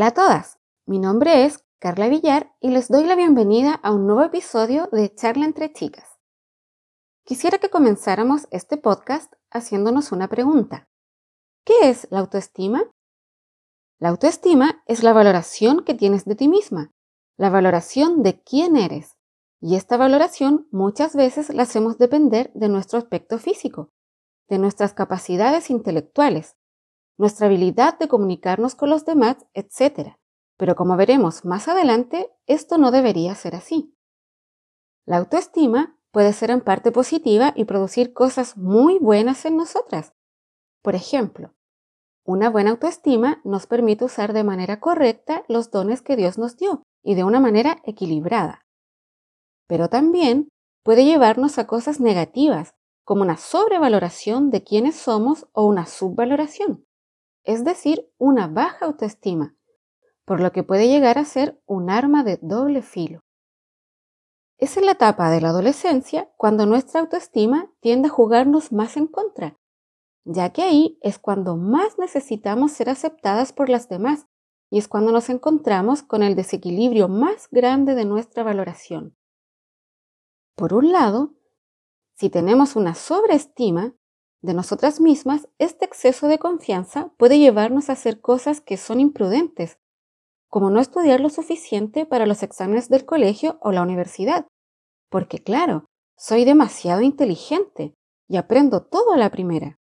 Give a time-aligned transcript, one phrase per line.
[0.00, 4.06] Hola a todas, mi nombre es Carla Villar y les doy la bienvenida a un
[4.06, 6.18] nuevo episodio de Charla entre Chicas.
[7.22, 10.88] Quisiera que comenzáramos este podcast haciéndonos una pregunta.
[11.66, 12.90] ¿Qué es la autoestima?
[13.98, 16.94] La autoestima es la valoración que tienes de ti misma,
[17.36, 19.18] la valoración de quién eres.
[19.60, 23.92] Y esta valoración muchas veces la hacemos depender de nuestro aspecto físico,
[24.48, 26.56] de nuestras capacidades intelectuales,
[27.20, 30.16] nuestra habilidad de comunicarnos con los demás, etc.
[30.56, 33.94] Pero como veremos más adelante, esto no debería ser así.
[35.04, 40.14] La autoestima puede ser en parte positiva y producir cosas muy buenas en nosotras.
[40.82, 41.52] Por ejemplo,
[42.24, 46.84] una buena autoestima nos permite usar de manera correcta los dones que Dios nos dio
[47.02, 48.62] y de una manera equilibrada.
[49.66, 50.48] Pero también
[50.82, 52.72] puede llevarnos a cosas negativas,
[53.04, 56.86] como una sobrevaloración de quiénes somos o una subvaloración
[57.50, 59.56] es decir, una baja autoestima,
[60.24, 63.18] por lo que puede llegar a ser un arma de doble filo.
[64.58, 69.08] Es en la etapa de la adolescencia cuando nuestra autoestima tiende a jugarnos más en
[69.08, 69.58] contra,
[70.24, 74.26] ya que ahí es cuando más necesitamos ser aceptadas por las demás
[74.70, 79.16] y es cuando nos encontramos con el desequilibrio más grande de nuestra valoración.
[80.54, 81.34] Por un lado,
[82.14, 83.96] si tenemos una sobreestima,
[84.42, 89.78] de nosotras mismas, este exceso de confianza puede llevarnos a hacer cosas que son imprudentes,
[90.48, 94.46] como no estudiar lo suficiente para los exámenes del colegio o la universidad,
[95.10, 97.94] porque claro, soy demasiado inteligente
[98.28, 99.78] y aprendo todo a la primera.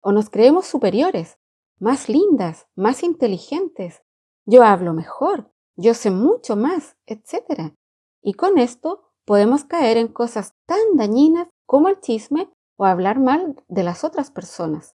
[0.00, 1.38] O nos creemos superiores,
[1.78, 4.02] más lindas, más inteligentes.
[4.46, 7.74] Yo hablo mejor, yo sé mucho más, etc.
[8.22, 13.62] Y con esto podemos caer en cosas tan dañinas como el chisme o hablar mal
[13.68, 14.94] de las otras personas.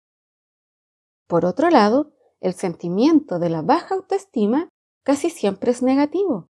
[1.26, 4.68] Por otro lado, el sentimiento de la baja autoestima
[5.04, 6.48] casi siempre es negativo.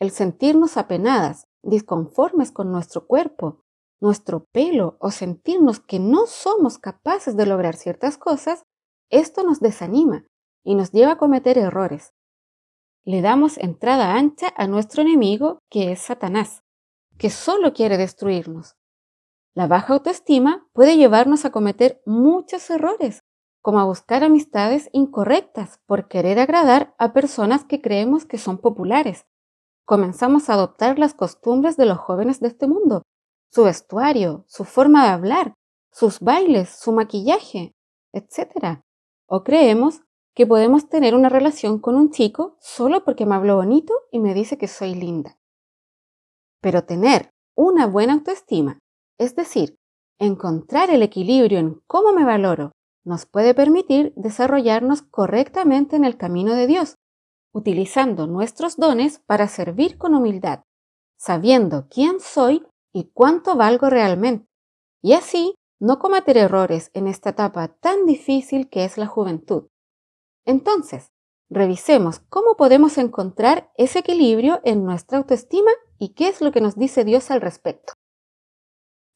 [0.00, 3.60] El sentirnos apenadas, disconformes con nuestro cuerpo,
[4.00, 8.62] nuestro pelo o sentirnos que no somos capaces de lograr ciertas cosas,
[9.10, 10.26] esto nos desanima
[10.64, 12.12] y nos lleva a cometer errores.
[13.04, 16.62] Le damos entrada ancha a nuestro enemigo que es Satanás,
[17.18, 18.74] que solo quiere destruirnos.
[19.56, 23.20] La baja autoestima puede llevarnos a cometer muchos errores,
[23.62, 29.24] como a buscar amistades incorrectas por querer agradar a personas que creemos que son populares.
[29.86, 33.00] Comenzamos a adoptar las costumbres de los jóvenes de este mundo,
[33.50, 35.54] su vestuario, su forma de hablar,
[35.90, 37.72] sus bailes, su maquillaje,
[38.12, 38.82] etc.
[39.26, 40.02] O creemos
[40.34, 44.34] que podemos tener una relación con un chico solo porque me habló bonito y me
[44.34, 45.38] dice que soy linda.
[46.60, 48.80] Pero tener una buena autoestima
[49.18, 49.76] es decir,
[50.18, 52.72] encontrar el equilibrio en cómo me valoro
[53.04, 56.96] nos puede permitir desarrollarnos correctamente en el camino de Dios,
[57.52, 60.62] utilizando nuestros dones para servir con humildad,
[61.16, 64.46] sabiendo quién soy y cuánto valgo realmente,
[65.02, 69.68] y así no cometer errores en esta etapa tan difícil que es la juventud.
[70.44, 71.12] Entonces,
[71.48, 76.76] revisemos cómo podemos encontrar ese equilibrio en nuestra autoestima y qué es lo que nos
[76.76, 77.92] dice Dios al respecto.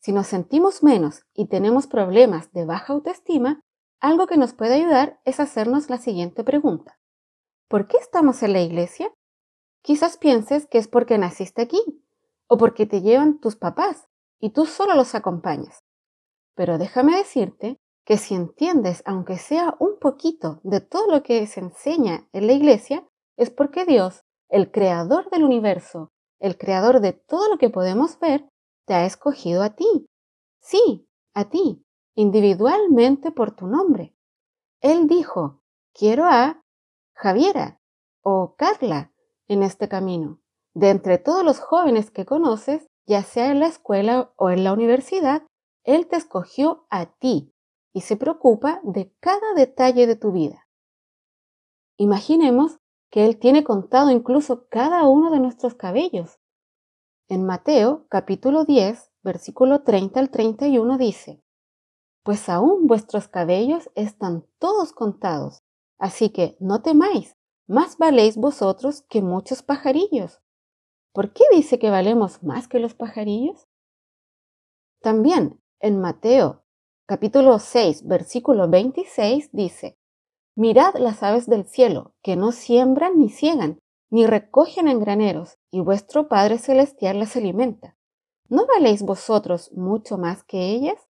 [0.00, 3.62] Si nos sentimos menos y tenemos problemas de baja autoestima,
[4.00, 6.98] algo que nos puede ayudar es hacernos la siguiente pregunta.
[7.68, 9.12] ¿Por qué estamos en la iglesia?
[9.82, 11.80] Quizás pienses que es porque naciste aquí
[12.48, 14.08] o porque te llevan tus papás
[14.40, 15.84] y tú solo los acompañas.
[16.54, 21.60] Pero déjame decirte que si entiendes, aunque sea un poquito, de todo lo que se
[21.60, 23.06] enseña en la iglesia,
[23.36, 26.10] es porque Dios, el creador del universo,
[26.40, 28.49] el creador de todo lo que podemos ver,
[28.86, 30.08] te ha escogido a ti.
[30.60, 34.14] Sí, a ti, individualmente por tu nombre.
[34.80, 36.62] Él dijo, quiero a
[37.14, 37.80] Javiera
[38.22, 39.12] o Carla
[39.48, 40.40] en este camino.
[40.74, 44.72] De entre todos los jóvenes que conoces, ya sea en la escuela o en la
[44.72, 45.42] universidad,
[45.84, 47.52] Él te escogió a ti
[47.92, 50.66] y se preocupa de cada detalle de tu vida.
[51.96, 52.78] Imaginemos
[53.10, 56.39] que Él tiene contado incluso cada uno de nuestros cabellos
[57.30, 61.40] en Mateo capítulo 10, versículo 30 al 31 dice,
[62.24, 65.62] Pues aún vuestros cabellos están todos contados,
[65.96, 67.36] así que no temáis,
[67.68, 70.40] más valéis vosotros que muchos pajarillos.
[71.12, 73.68] ¿Por qué dice que valemos más que los pajarillos?
[75.00, 76.64] También en Mateo
[77.06, 79.96] capítulo 6, versículo 26 dice,
[80.56, 83.78] Mirad las aves del cielo, que no siembran ni ciegan,
[84.10, 87.96] ni recogen en graneros, y vuestro Padre Celestial las alimenta.
[88.48, 91.08] ¿No valéis vosotros mucho más que ellas?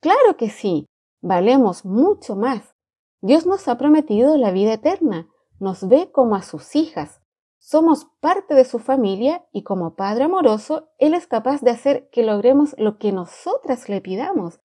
[0.00, 0.86] Claro que sí,
[1.20, 2.74] valemos mucho más.
[3.20, 5.28] Dios nos ha prometido la vida eterna,
[5.58, 7.20] nos ve como a sus hijas.
[7.58, 12.22] Somos parte de su familia y como Padre amoroso, Él es capaz de hacer que
[12.22, 14.60] logremos lo que nosotras le pidamos.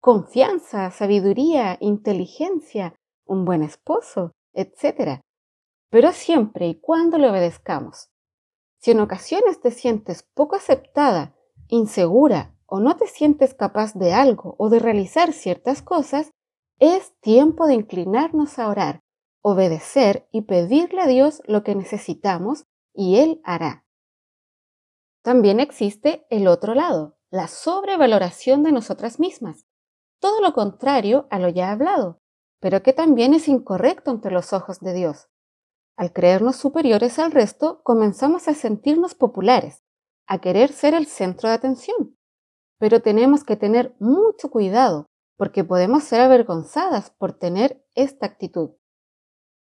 [0.00, 5.20] Confianza, sabiduría, inteligencia, un buen esposo, etc.
[5.90, 8.10] Pero siempre y cuando le obedezcamos.
[8.84, 11.34] Si en ocasiones te sientes poco aceptada,
[11.68, 16.32] insegura o no te sientes capaz de algo o de realizar ciertas cosas,
[16.78, 19.00] es tiempo de inclinarnos a orar,
[19.40, 23.86] obedecer y pedirle a Dios lo que necesitamos y Él hará.
[25.22, 29.64] También existe el otro lado, la sobrevaloración de nosotras mismas,
[30.18, 32.20] todo lo contrario a lo ya hablado,
[32.60, 35.30] pero que también es incorrecto ante los ojos de Dios.
[35.96, 39.84] Al creernos superiores al resto, comenzamos a sentirnos populares,
[40.26, 42.16] a querer ser el centro de atención.
[42.78, 45.06] Pero tenemos que tener mucho cuidado,
[45.36, 48.70] porque podemos ser avergonzadas por tener esta actitud.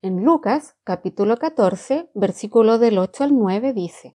[0.02, 4.16] En Lucas capítulo 14, versículo del 8 al 9 dice,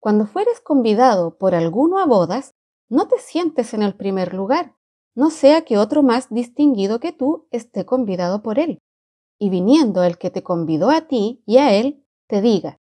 [0.00, 2.52] Cuando fueres convidado por alguno a bodas,
[2.88, 4.76] no te sientes en el primer lugar,
[5.16, 8.80] no sea que otro más distinguido que tú esté convidado por él.
[9.44, 12.80] Y viniendo el que te convidó a ti y a él, te diga,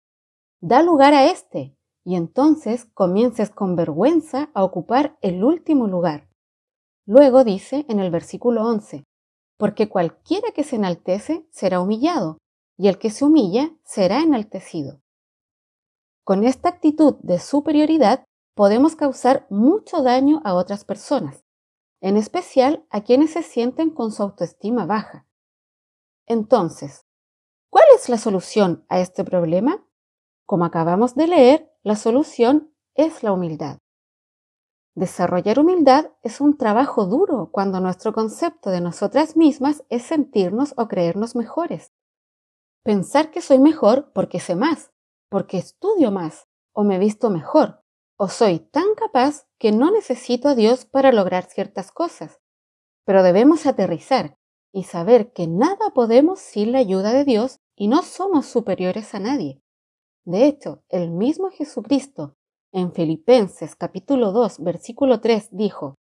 [0.60, 1.74] da lugar a éste,
[2.04, 6.28] y entonces comiences con vergüenza a ocupar el último lugar.
[7.06, 9.06] Luego dice en el versículo 11,
[9.56, 12.40] porque cualquiera que se enaltece será humillado,
[12.78, 15.00] y el que se humilla será enaltecido.
[16.26, 21.42] Con esta actitud de superioridad podemos causar mucho daño a otras personas,
[22.02, 25.26] en especial a quienes se sienten con su autoestima baja.
[26.30, 27.08] Entonces,
[27.72, 29.84] ¿cuál es la solución a este problema?
[30.46, 33.80] Como acabamos de leer, la solución es la humildad.
[34.96, 40.88] Desarrollar humildad es un trabajo duro cuando nuestro concepto de nosotras mismas es sentirnos o
[40.88, 41.94] creernos mejores.
[42.84, 44.92] Pensar que soy mejor porque sé más,
[45.30, 47.84] porque estudio más, o me visto mejor,
[48.18, 52.40] o soy tan capaz que no necesito a Dios para lograr ciertas cosas.
[53.06, 54.39] Pero debemos aterrizar
[54.72, 59.20] y saber que nada podemos sin la ayuda de Dios y no somos superiores a
[59.20, 59.62] nadie.
[60.26, 62.36] De hecho, el mismo Jesucristo
[62.72, 65.96] en Filipenses capítulo 2 versículo 3 dijo,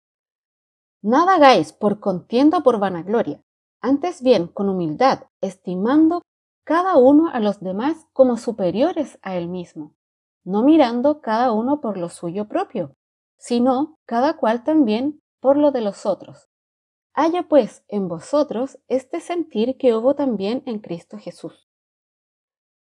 [1.03, 3.41] Nada hagáis por contienda o por vanagloria,
[3.81, 6.23] antes bien con humildad, estimando
[6.63, 9.93] cada uno a los demás como superiores a él mismo,
[10.43, 12.95] no mirando cada uno por lo suyo propio,
[13.37, 16.47] sino cada cual también por lo de los otros.
[17.15, 21.65] Haya pues en vosotros este sentir que hubo también en Cristo Jesús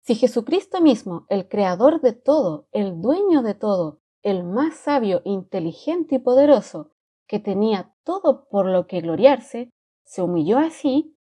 [0.03, 6.15] si Jesucristo mismo, el creador de todo, el dueño de todo, el más sabio, inteligente
[6.15, 6.91] y poderoso,
[7.27, 9.69] que tenía todo por lo que gloriarse,
[10.03, 11.15] se humilló así,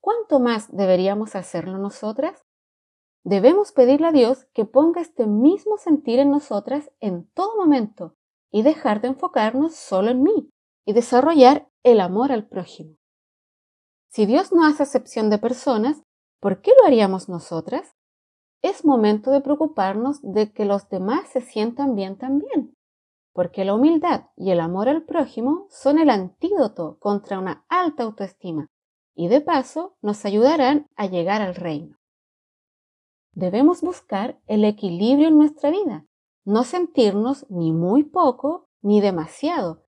[0.00, 2.44] ¿cuánto más deberíamos hacerlo nosotras?
[3.24, 8.14] Debemos pedirle a Dios que ponga este mismo sentir en nosotras en todo momento
[8.52, 10.50] y dejar de enfocarnos solo en mí
[10.84, 12.96] y desarrollar el amor al prójimo.
[14.08, 16.02] Si Dios no hace acepción de personas,
[16.40, 17.96] ¿por qué lo haríamos nosotras?
[18.62, 22.74] es momento de preocuparnos de que los demás se sientan bien también,
[23.32, 28.66] porque la humildad y el amor al prójimo son el antídoto contra una alta autoestima
[29.14, 31.96] y de paso nos ayudarán a llegar al reino.
[33.32, 36.04] Debemos buscar el equilibrio en nuestra vida,
[36.44, 39.85] no sentirnos ni muy poco ni demasiado,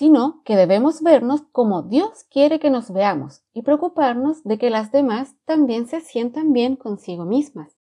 [0.00, 4.92] sino que debemos vernos como Dios quiere que nos veamos y preocuparnos de que las
[4.92, 7.76] demás también se sientan bien consigo mismas.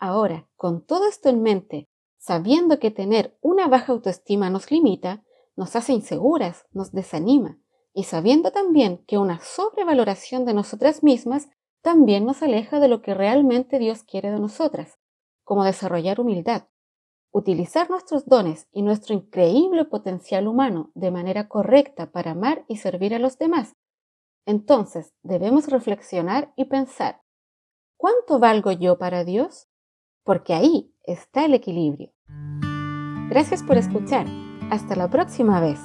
[0.00, 5.22] Ahora, con todo esto en mente, sabiendo que tener una baja autoestima nos limita,
[5.54, 7.60] nos hace inseguras, nos desanima,
[7.92, 11.48] y sabiendo también que una sobrevaloración de nosotras mismas
[11.80, 14.98] también nos aleja de lo que realmente Dios quiere de nosotras,
[15.44, 16.64] como desarrollar humildad,
[17.34, 23.14] utilizar nuestros dones y nuestro increíble potencial humano de manera correcta para amar y servir
[23.14, 23.76] a los demás.
[24.46, 27.20] Entonces debemos reflexionar y pensar,
[27.98, 29.68] ¿cuánto valgo yo para Dios?
[30.24, 32.10] porque ahí está el equilibrio.
[33.28, 34.26] Gracias por escuchar.
[34.70, 35.78] Hasta la próxima vez.